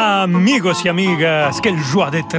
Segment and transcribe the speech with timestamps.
[0.00, 2.38] Amigos et amigas, quelle joie d'être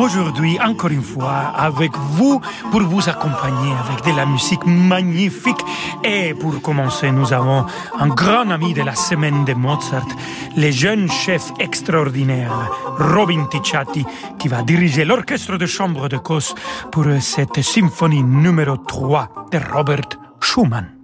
[0.00, 2.40] aujourd'hui encore une fois avec vous
[2.72, 5.64] pour vous accompagner avec de la musique magnifique.
[6.02, 7.66] Et pour commencer, nous avons
[8.00, 10.08] un grand ami de la semaine de Mozart,
[10.56, 12.52] le jeune chef extraordinaire
[12.98, 14.04] Robin Ticciati,
[14.36, 16.56] qui va diriger l'orchestre de chambre de Cos
[16.90, 20.97] pour cette symphonie numéro 3 de Robert Schumann.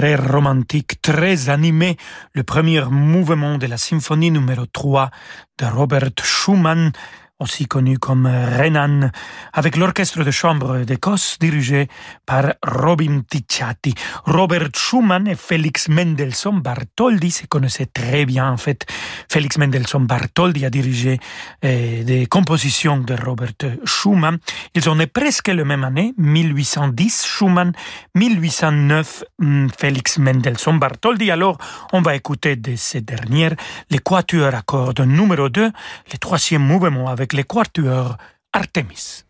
[0.00, 1.96] Très romantique, très animé,
[2.34, 5.10] le premier mouvement de la symphonie numéro 3
[5.58, 6.92] de Robert Schumann
[7.38, 9.10] aussi connu comme Renan,
[9.52, 11.86] avec l'orchestre de chambre d'Écosse dirigé
[12.24, 13.94] par Robin Ticciati.
[14.24, 18.86] Robert Schumann et Félix Mendelssohn Bartholdy se connaissaient très bien en fait.
[19.30, 21.18] Félix Mendelssohn Bartholdy a dirigé
[21.62, 23.52] eh, des compositions de Robert
[23.84, 24.38] Schumann.
[24.74, 27.72] Ils ont presque la même année, 1810 Schumann,
[28.14, 31.30] 1809 hmm, Félix Mendelssohn Bartholdy.
[31.30, 31.58] Alors,
[31.92, 33.54] on va écouter de ces dernières
[33.90, 35.64] les quatuors à cordes numéro 2,
[36.12, 38.16] le troisième mouvement avec les quatuors
[38.52, 39.25] Artemis.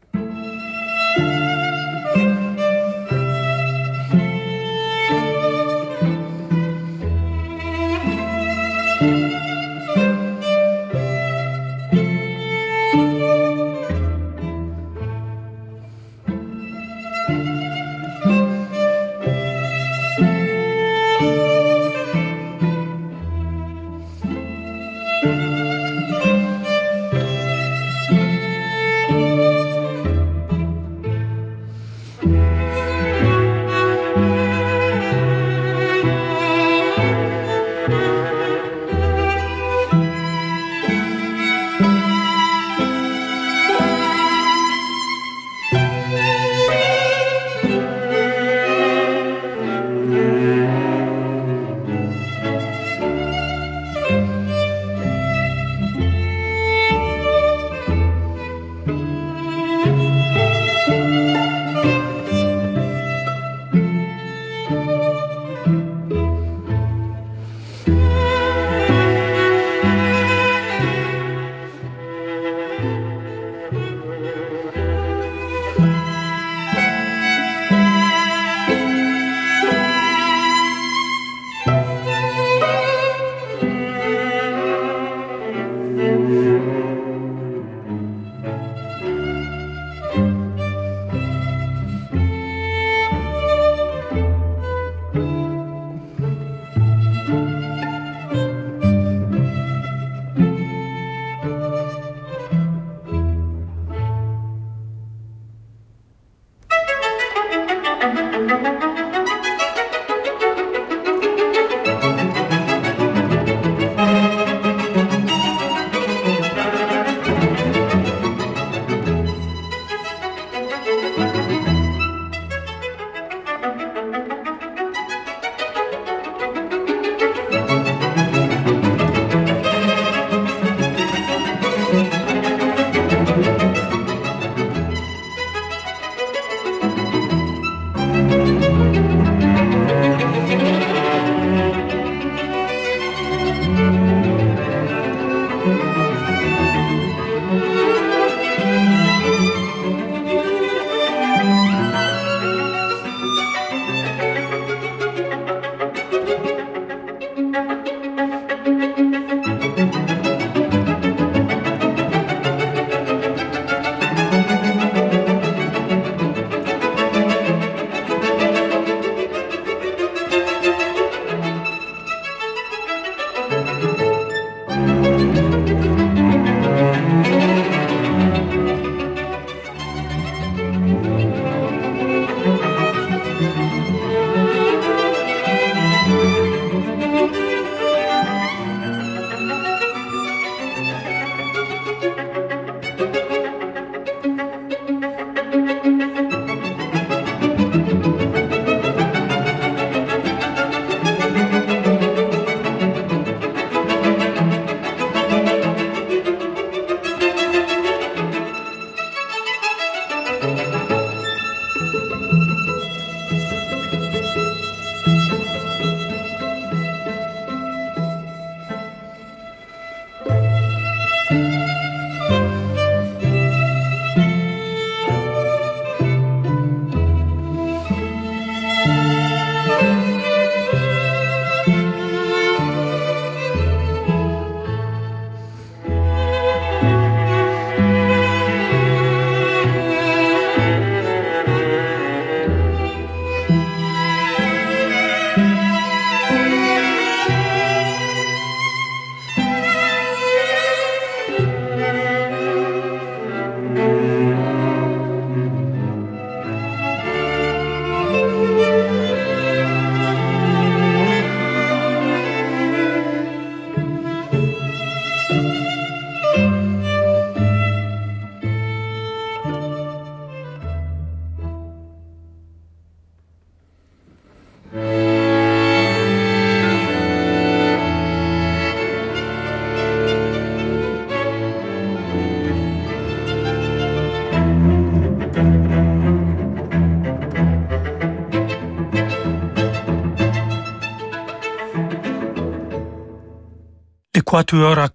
[294.36, 294.90] Quatuor à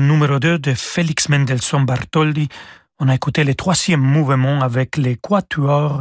[0.00, 2.48] numéro 2 de Félix Mendelssohn Bartholdy.
[2.98, 6.00] On a écouté le troisième mouvement avec les quatuors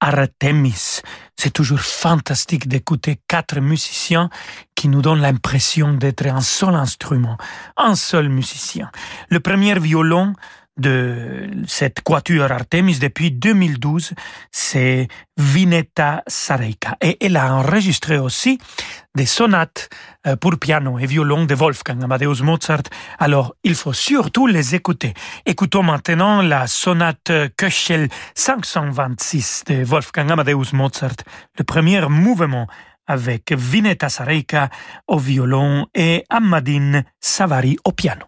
[0.00, 1.02] Artemis.
[1.36, 4.28] C'est toujours fantastique d'écouter quatre musiciens
[4.74, 7.36] qui nous donnent l'impression d'être un seul instrument,
[7.76, 8.90] un seul musicien.
[9.28, 10.32] Le premier violon
[10.76, 14.14] de cette quatuor Artemis depuis 2012,
[14.50, 16.96] c'est Vineta Sareika.
[17.00, 18.58] Et elle a enregistré aussi
[19.14, 19.90] des sonates
[20.26, 22.82] euh, pour piano et violon de Wolfgang Amadeus Mozart.
[23.18, 25.14] Alors, il faut surtout les écouter.
[25.44, 31.16] Écoutons maintenant la sonate Köchel 526 de Wolfgang Amadeus Mozart,
[31.58, 32.66] le premier mouvement
[33.06, 34.70] avec Vineta Sareika
[35.06, 38.24] au violon et Amadine Savary au piano.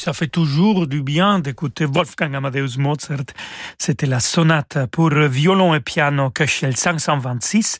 [0.00, 3.34] Ça fait toujours du bien d'écouter Wolfgang Amadeus Mozart.
[3.76, 7.76] C'était la sonate pour violon et piano Köchel 526,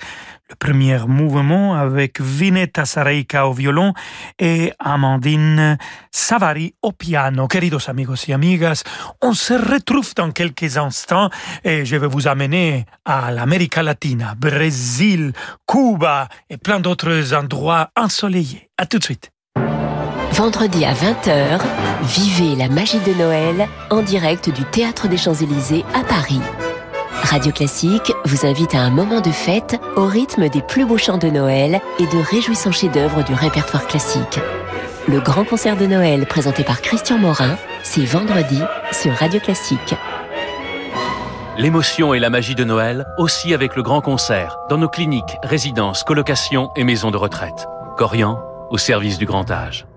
[0.51, 3.95] le premier mouvement avec Vineta Sareika au violon
[4.39, 5.79] et Amandine
[6.11, 7.49] Savari au piano.
[7.49, 8.83] Queridos amigos y amigas,
[9.23, 11.31] on se retrouve dans quelques instants
[11.65, 15.33] et je vais vous amener à l'Amérique latine, Brésil,
[15.67, 18.69] Cuba et plein d'autres endroits ensoleillés.
[18.77, 19.31] À tout de suite.
[20.33, 21.61] Vendredi à 20h,
[22.03, 26.41] vivez la magie de Noël en direct du Théâtre des Champs-Élysées à Paris.
[27.23, 31.19] Radio Classique vous invite à un moment de fête au rythme des plus beaux chants
[31.19, 34.39] de Noël et de réjouissants chefs-d'œuvre du répertoire classique.
[35.09, 38.61] Le grand concert de Noël présenté par Christian Morin, c'est vendredi
[38.93, 39.95] sur Radio Classique.
[41.59, 46.05] L'émotion et la magie de Noël aussi avec le grand concert dans nos cliniques, résidences,
[46.05, 47.67] colocations et maisons de retraite.
[47.99, 48.39] Corian
[48.71, 49.90] au service du grand âge.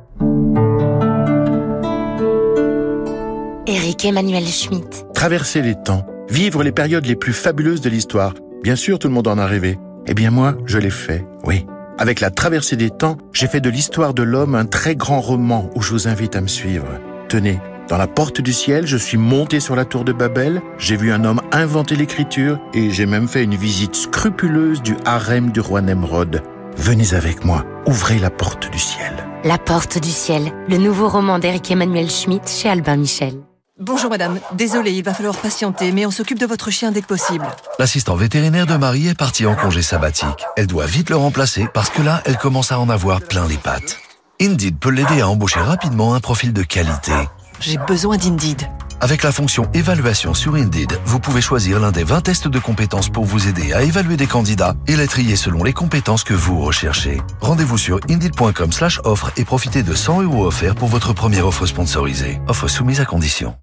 [3.65, 5.05] Eric Emmanuel Schmitt.
[5.13, 8.33] Traverser les temps, vivre les périodes les plus fabuleuses de l'histoire.
[8.61, 9.79] Bien sûr, tout le monde en a rêvé.
[10.05, 11.65] Eh bien moi, je l'ai fait, oui.
[11.97, 15.69] Avec la traversée des temps, j'ai fait de l'histoire de l'homme un très grand roman
[15.75, 16.87] où je vous invite à me suivre.
[17.29, 20.97] Tenez, dans la porte du ciel, je suis monté sur la tour de Babel, j'ai
[20.97, 25.61] vu un homme inventer l'écriture et j'ai même fait une visite scrupuleuse du harem du
[25.61, 26.43] roi Nemrod.
[26.75, 29.13] Venez avec moi, ouvrez la porte du ciel.
[29.45, 33.33] La porte du ciel, le nouveau roman d'Éric Emmanuel Schmitt chez Albin Michel.
[33.79, 37.07] Bonjour madame, désolé, il va falloir patienter, mais on s'occupe de votre chien dès que
[37.07, 37.47] possible.
[37.79, 40.45] L'assistant vétérinaire de Marie est parti en congé sabbatique.
[40.55, 43.57] Elle doit vite le remplacer parce que là, elle commence à en avoir plein les
[43.57, 43.97] pattes.
[44.39, 47.13] Indeed peut l'aider à embaucher rapidement un profil de qualité.
[47.59, 48.61] J'ai besoin d'Indeed.
[49.03, 53.09] Avec la fonction évaluation sur Indeed, vous pouvez choisir l'un des 20 tests de compétences
[53.09, 56.61] pour vous aider à évaluer des candidats et les trier selon les compétences que vous
[56.61, 57.21] recherchez.
[57.41, 61.65] Rendez-vous sur indeed.com slash offre et profitez de 100 euros offerts pour votre première offre
[61.65, 62.39] sponsorisée.
[62.47, 63.57] Offre soumise à condition.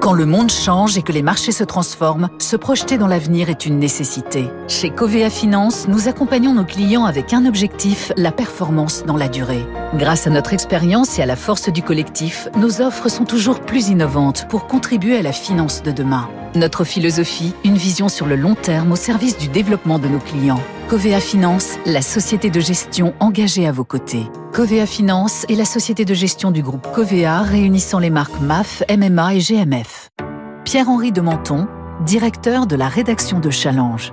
[0.00, 3.66] Quand le monde change et que les marchés se transforment, se projeter dans l'avenir est
[3.66, 4.48] une nécessité.
[4.66, 9.66] Chez Covea Finance, nous accompagnons nos clients avec un objectif, la performance dans la durée.
[9.92, 13.88] Grâce à notre expérience et à la force du collectif, nos offres sont toujours plus
[13.88, 16.30] innovantes pour contribuer à la finance de demain.
[16.56, 20.60] Notre philosophie, une vision sur le long terme au service du développement de nos clients.
[20.88, 24.26] Covea Finance, la société de gestion engagée à vos côtés.
[24.52, 29.34] Covea Finance est la société de gestion du groupe Covea réunissant les marques MAF, MMA
[29.34, 30.08] et GMF.
[30.64, 31.68] Pierre-Henri de Menton,
[32.04, 34.12] directeur de la rédaction de Challenge.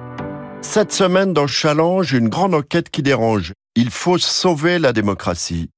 [0.61, 3.53] Cette semaine dans Challenge, une grande enquête qui dérange.
[3.75, 5.69] Il faut sauver la démocratie.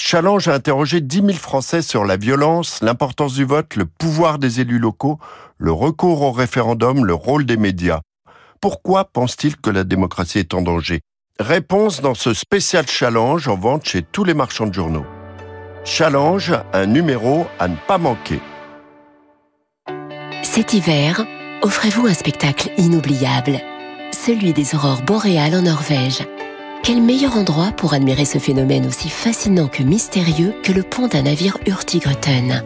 [0.00, 4.60] Challenge a interrogé 10 000 Français sur la violence, l'importance du vote, le pouvoir des
[4.60, 5.18] élus locaux,
[5.58, 8.00] le recours au référendum, le rôle des médias.
[8.60, 11.00] Pourquoi pense-t-il que la démocratie est en danger?
[11.40, 15.04] Réponse dans ce spécial challenge en vente chez tous les marchands de journaux.
[15.84, 18.40] Challenge, un numéro à ne pas manquer.
[20.42, 21.26] Cet hiver,
[21.62, 23.60] offrez-vous un spectacle inoubliable,
[24.12, 26.22] celui des aurores boréales en Norvège.
[26.82, 31.22] Quel meilleur endroit pour admirer ce phénomène aussi fascinant que mystérieux que le pont d'un
[31.22, 32.62] navire Hurtigruten?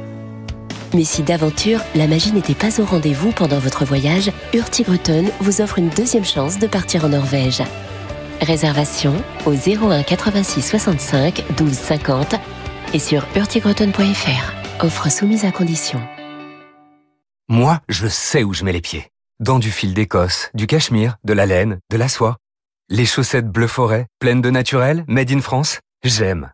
[0.95, 5.79] Mais si d'aventure, la magie n'était pas au rendez-vous pendant votre voyage, Hurtigruten vous offre
[5.79, 7.63] une deuxième chance de partir en Norvège.
[8.41, 9.15] Réservation
[9.47, 12.35] au 01 86 65 12 50
[12.95, 14.85] et sur hurtigruten.fr.
[14.85, 16.01] Offre soumise à condition.
[17.49, 19.09] Moi, je sais où je mets les pieds.
[19.41, 22.37] Dans du fil d'Écosse, du cachemire, de la laine, de la soie.
[22.89, 26.53] Les chaussettes bleu forêt, pleines de naturel, made in France, j'aime.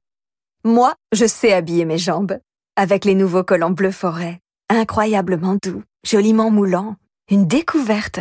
[0.65, 2.39] Moi, je sais habiller mes jambes
[2.77, 4.41] avec les nouveaux collants bleu forêt.
[4.69, 6.97] Incroyablement doux, joliment moulants.
[7.31, 8.21] Une découverte.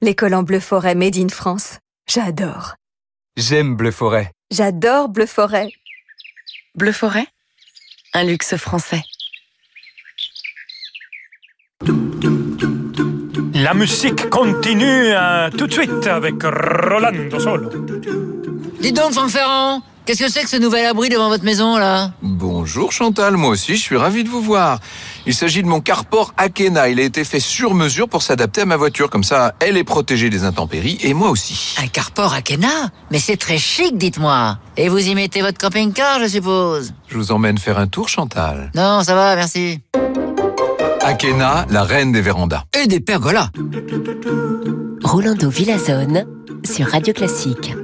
[0.00, 1.78] Les collants bleu forêt made in France.
[2.08, 2.76] J'adore.
[3.36, 4.32] J'aime bleu forêt.
[4.50, 5.70] J'adore bleu forêt.
[6.74, 7.26] Bleu forêt?
[8.14, 9.02] Un luxe français.
[13.62, 17.70] La musique continue euh, tout de suite avec Rolando Solo.
[18.80, 22.10] Dis donc, Fanferrand Qu'est-ce que c'est que ce nouvel abri devant votre maison, là?
[22.22, 24.80] Bonjour Chantal, moi aussi, je suis ravi de vous voir.
[25.26, 26.88] Il s'agit de mon carport Akena.
[26.88, 29.08] Il a été fait sur mesure pour s'adapter à ma voiture.
[29.10, 31.76] Comme ça, elle est protégée des intempéries et moi aussi.
[31.80, 32.90] Un carport Akena?
[33.12, 34.58] Mais c'est très chic, dites-moi.
[34.76, 36.94] Et vous y mettez votre camping-car, je suppose?
[37.06, 38.72] Je vous emmène faire un tour, Chantal.
[38.74, 39.78] Non, ça va, merci.
[41.04, 42.62] Akena, la reine des vérandas.
[42.80, 43.50] Et des pergolas.
[45.02, 46.24] Rolando Villazone
[46.64, 47.74] sur Radio Classique.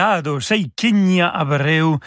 [0.00, 1.98] Obrigado, sei Kenya Abreu,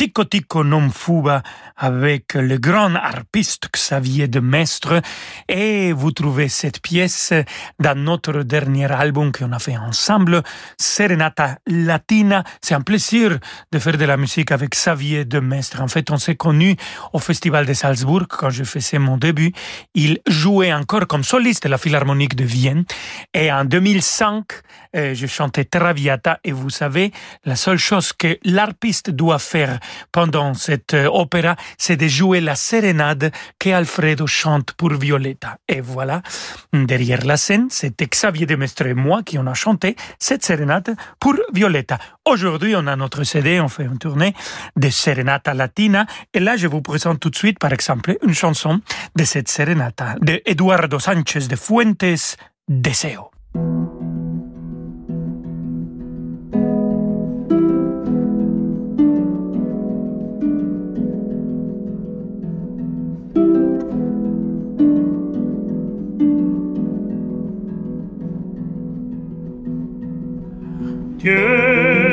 [0.00, 1.42] Tico Tico non fuba
[1.76, 5.02] avec le grand harpiste Xavier de Mestre
[5.46, 7.34] et vous trouvez cette pièce
[7.78, 10.42] dans notre dernier album qu'on a fait ensemble,
[10.78, 12.44] Serenata Latina.
[12.62, 13.38] C'est un plaisir
[13.72, 15.82] de faire de la musique avec Xavier de Mestre.
[15.82, 16.76] En fait, on s'est connus
[17.12, 19.52] au Festival de Salzbourg quand je faisais mon début.
[19.94, 22.84] Il jouait encore comme soliste à la Philharmonique de Vienne
[23.34, 24.46] et en 2005,
[24.94, 27.12] je chantais Traviata et vous savez,
[27.44, 29.78] la seule chose que l'harpiste doit faire
[30.12, 35.58] pendant cette euh, opéra, c'est de jouer la sérénade que Alfredo chante pour Violetta.
[35.68, 36.22] Et voilà,
[36.72, 40.94] derrière la scène, c'était Xavier de Mestre et moi qui on a chanté cette sérénade
[41.18, 41.98] pour Violetta.
[42.24, 44.34] Aujourd'hui, on a notre CD, on fait une tournée
[44.76, 46.06] de Serenata Latina.
[46.34, 48.80] Et là, je vous présente tout de suite, par exemple, une chanson
[49.16, 52.36] de cette Serenata de Eduardo Sánchez de Fuentes,
[52.68, 53.30] Deseo.
[71.22, 72.09] 天。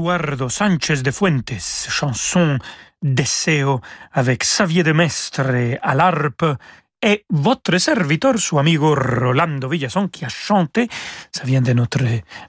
[0.00, 2.58] Eduardo Sánchez de Fuentes, chanson
[3.02, 3.82] Deseo
[4.12, 5.42] avec Xavier de Mestre
[5.82, 6.56] à l'harpe
[7.02, 10.88] et votre serviteur, son amigo Rolando Villason, qui a chanté.
[11.32, 12.00] Ça vient de notre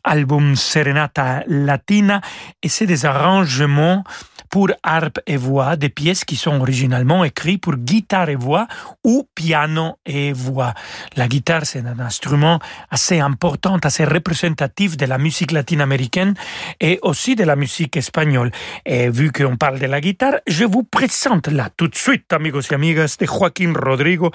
[0.05, 2.21] album Serenata Latina
[2.63, 4.05] et c'est des arrangements
[4.51, 8.67] pour harpe et voix, des pièces qui sont originalement écrites pour guitare et voix
[9.03, 10.73] ou piano et voix.
[11.15, 12.59] La guitare, c'est un instrument
[12.89, 16.33] assez important, assez représentatif de la musique latine-américaine
[16.81, 18.51] et aussi de la musique espagnole.
[18.85, 22.61] Et vu qu'on parle de la guitare, je vous présente là tout de suite, amigos
[22.69, 24.31] et amigas, de Joaquin Rodrigo,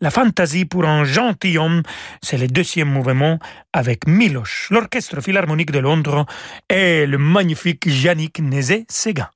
[0.00, 1.82] la fantaisie pour un gentilhomme.
[2.22, 3.38] C'est le deuxième mouvement
[3.74, 6.24] avec Miloš, l'Orchestre Philharmonique de Londres
[6.70, 9.28] et le magnifique Yannick Nézet-Séguin.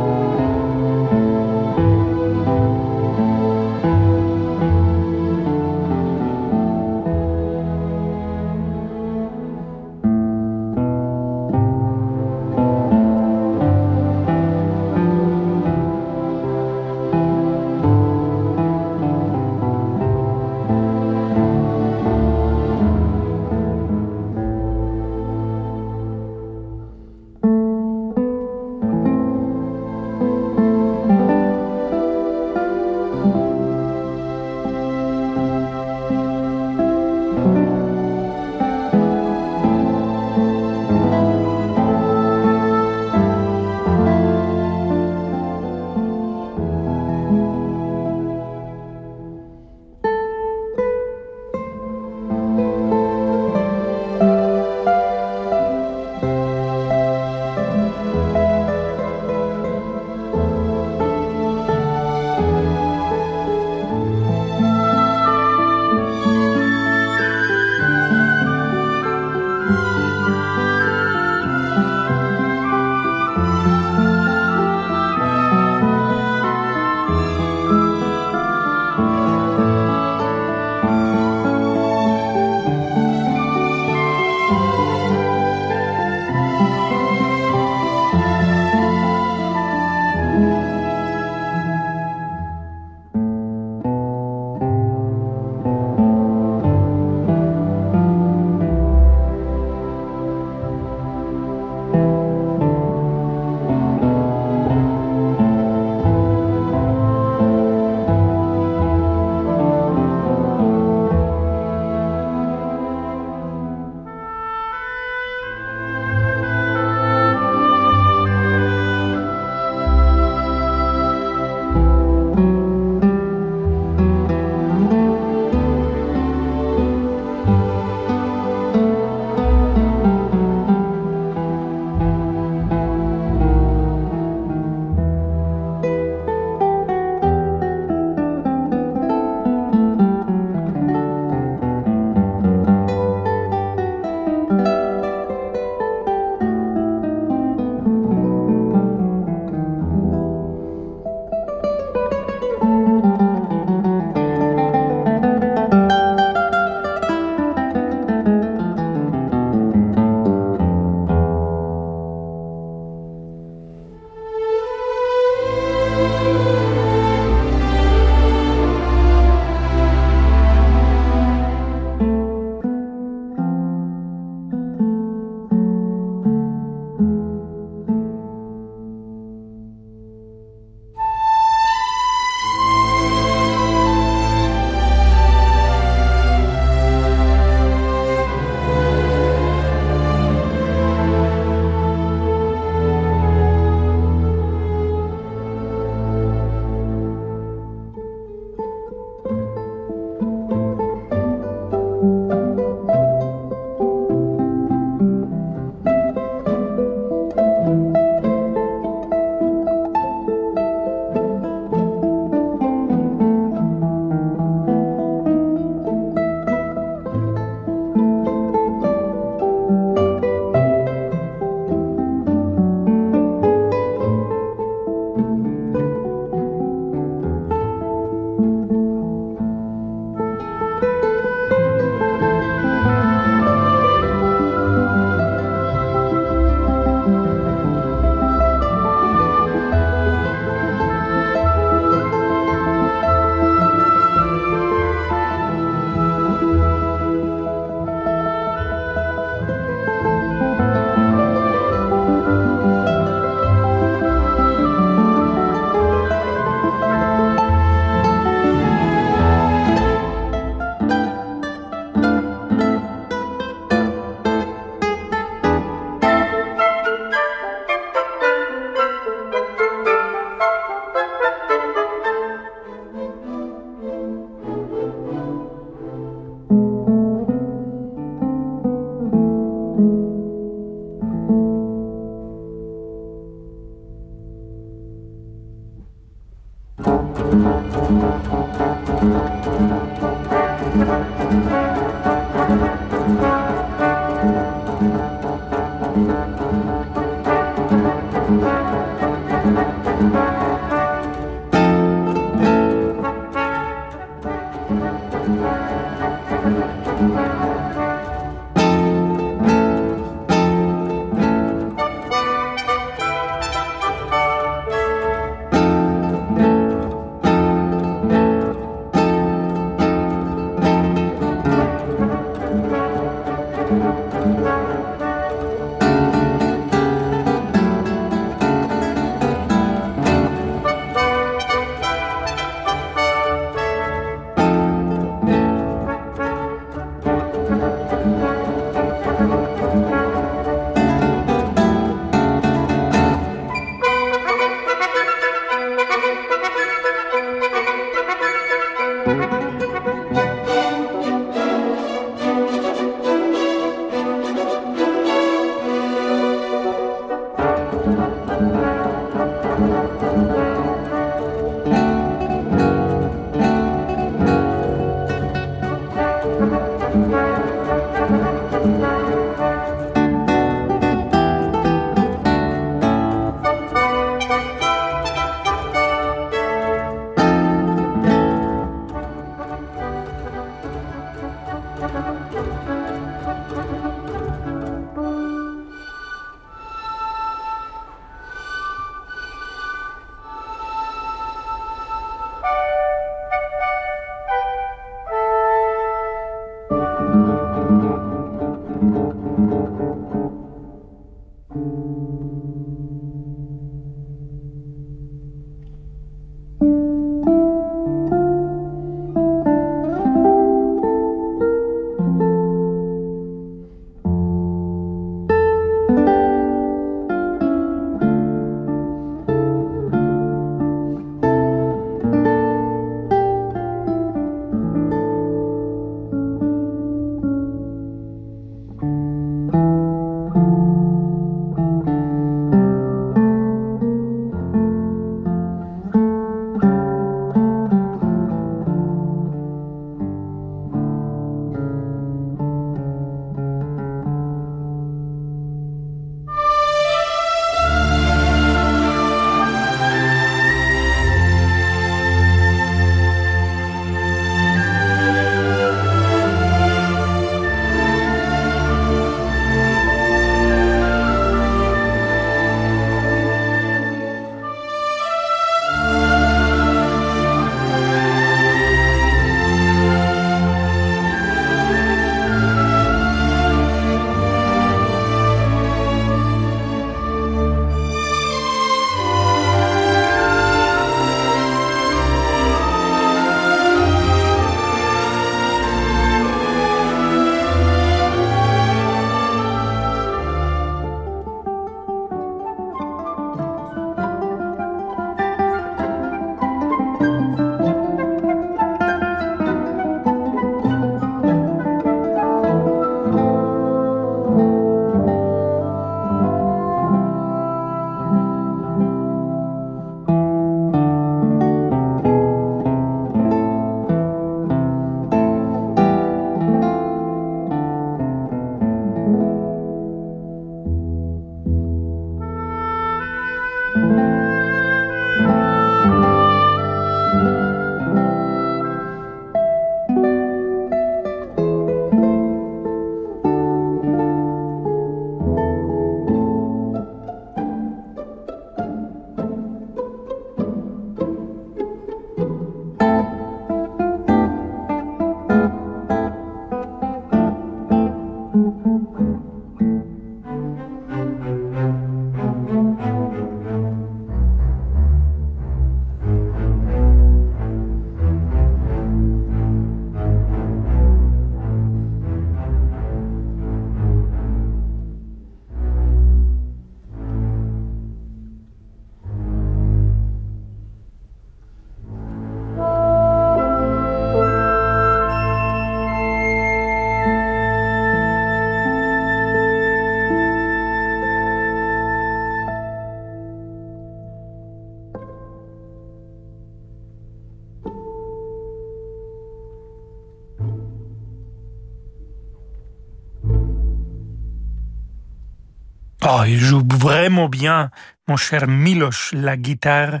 [596.06, 597.70] Oh, il joue vraiment bien,
[598.08, 600.00] mon cher Miloš, la guitare.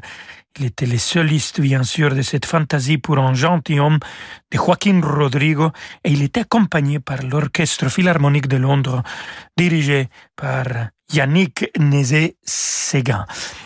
[0.58, 3.98] Il était le soliste, bien sûr, de cette fantaisie pour un gentilhomme
[4.52, 5.70] de Joaquin Rodrigo
[6.04, 9.02] et il était accompagné par l'Orchestre Philharmonique de Londres,
[9.56, 10.66] dirigé par
[11.10, 13.24] Yannick Nézet-Séguin.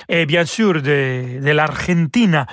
[0.08, 2.46] Et bien sûr, de, l'Argentine,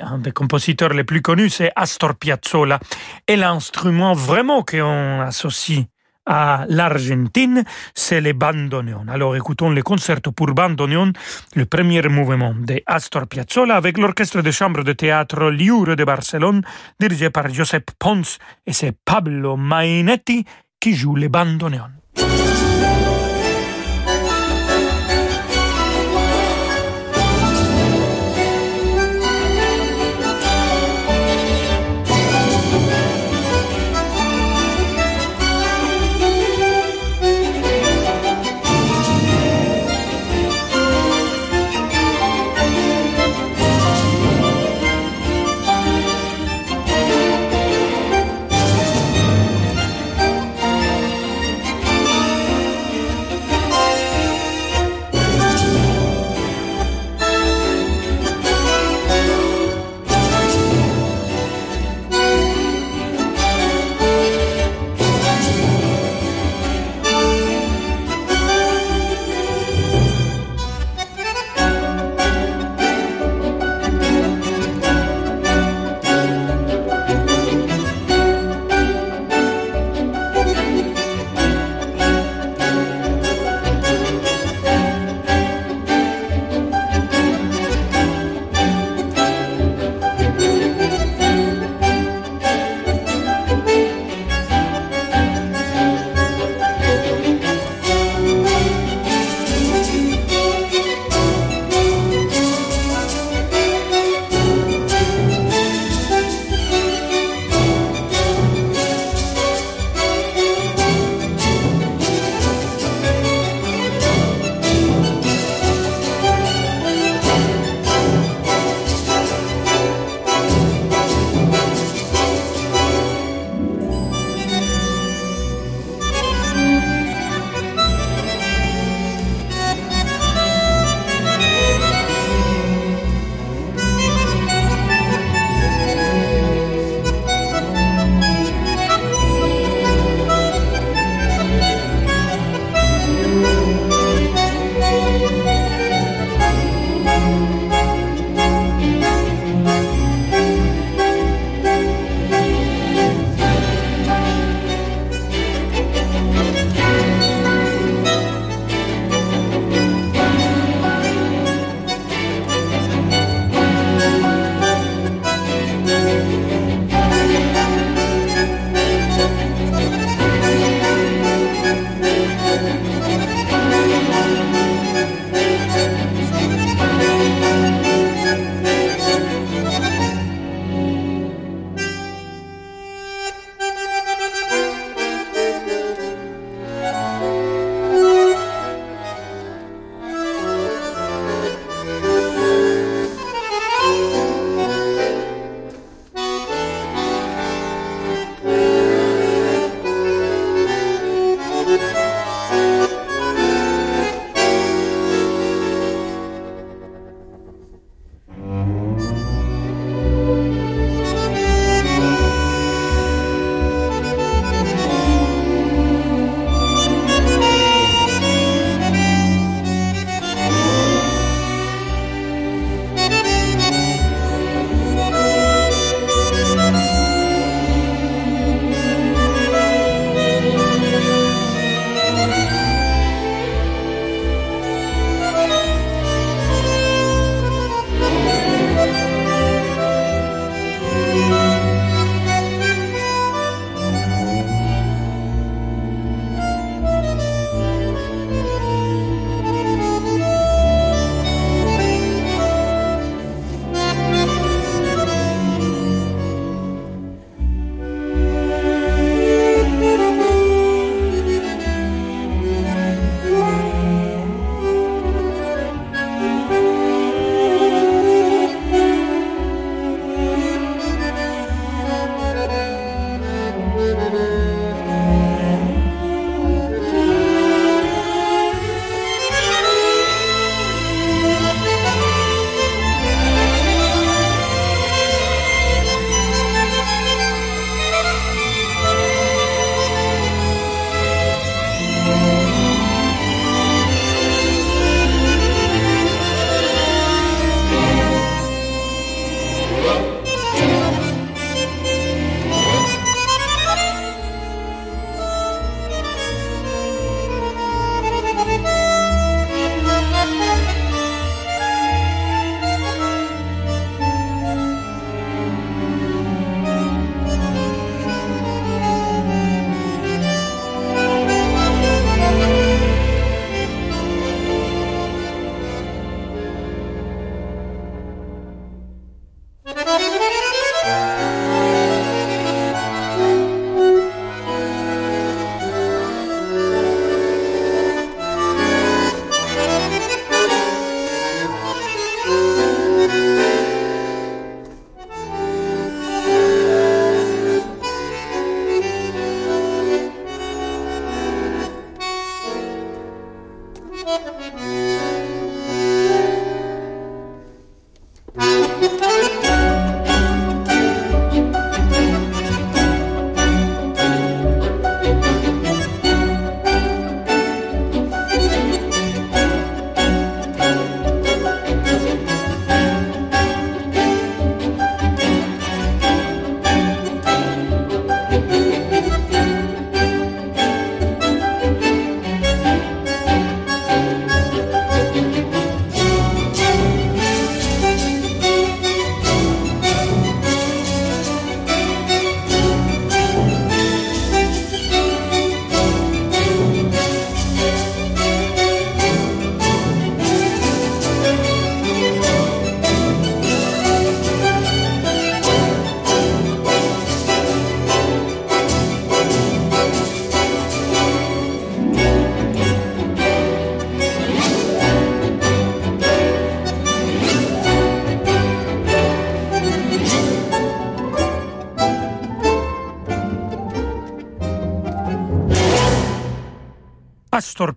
[0.00, 2.78] un des compositeurs les plus connus, c'est Astor Piazzolla.
[3.26, 5.86] Et l'instrument vraiment qu'on associe
[6.26, 7.64] à l'Argentine,
[7.94, 9.06] c'est les bandoneons.
[9.08, 11.12] Alors écoutons le concerto pour bandoneon,
[11.54, 16.62] le premier mouvement de Astor Piazzolla avec l'orchestre de chambre de théâtre Liure de Barcelone,
[17.00, 20.44] dirigé par Josep Pons, et c'est Pablo Mainetti
[20.80, 22.03] qui joue les bandoneons.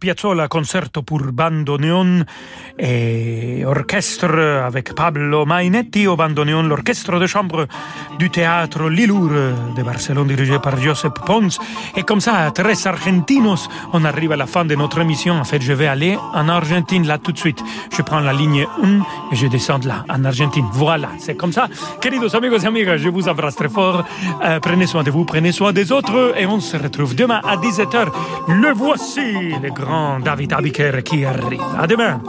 [0.07, 2.23] Astor Piazzolla concerto pour bandoneon
[2.77, 7.67] et orchestre avec Pablo Mainetti au bandoneon, l'orchestre de chambre
[8.19, 9.29] du théâtre Lilour
[9.75, 11.59] de Barcelone dirigé par Josep Pons.
[11.95, 15.35] Et comme ça, tres argentinos, on arrive à la fin de notre émission.
[15.35, 17.63] En fait, je vais aller en Argentine là tout de suite.
[17.95, 18.99] Je prends la ligne 1
[19.31, 20.65] et je descends là, en Argentine.
[20.71, 21.67] Voilà, c'est comme ça.
[22.01, 24.03] Queridos amigos et amigas, je vous embrasse très fort.
[24.43, 27.57] Euh, prenez soin de vous, prenez soin des autres et on se retrouve demain à
[27.57, 28.07] 17h.
[28.47, 31.61] Le voici, le grand David Abiker qui arrive.
[31.79, 32.19] À demain.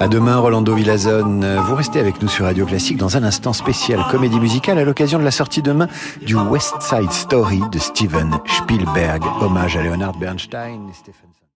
[0.00, 1.58] À demain, Rolando Villazone.
[1.66, 4.97] Vous restez avec nous sur Radio Classique dans un instant spécial comédie musicale à l'occasion
[5.06, 5.86] de la sortie demain
[6.22, 9.22] du West Side Story de Steven Spielberg.
[9.40, 11.47] Hommage à Leonard Bernstein et.